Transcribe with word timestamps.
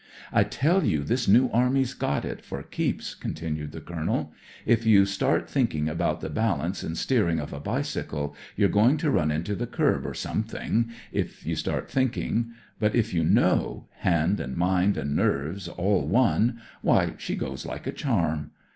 "I 0.33 0.43
tell 0.43 0.83
you 0.83 1.03
this 1.03 1.27
New 1.27 1.47
Army*s 1.53 1.93
got 1.93 2.25
it, 2.25 2.43
for 2.43 2.63
keeps," 2.63 3.13
continued 3.13 3.71
the 3.71 3.81
Colonel." 3.81 4.33
If 4.75 4.83
you 4.83 5.05
start 5.05 5.47
thinking 5.47 5.87
about 5.87 6.21
the 6.21 6.29
balance 6.31 6.81
and 6.81 6.97
steering 6.97 7.37
of 7.39 7.53
a 7.53 7.59
bicycle 7.59 8.35
you're 8.55 8.65
going 8.67 8.97
to 8.97 9.11
run 9.11 9.29
into 9.29 9.53
the 9.53 9.67
kerb 9.67 10.07
or 10.07 10.15
something— 10.15 10.89
if 11.21 11.45
you 11.45 11.55
start 11.55 11.87
thinking. 11.87 12.49
But 12.79 12.95
if 12.95 13.13
you 13.13 13.21
knoWt 13.23 13.83
hand 13.99 14.39
and 14.39 14.57
mind 14.57 14.97
and 14.97 15.15
nerves 15.15 15.67
all 15.67 16.07
one— 16.07 16.59
why, 16.81 17.13
she 17.19 17.35
goes, 17.35 17.67
like 17.67 17.85
a 17.85 17.91
charm. 17.91 18.53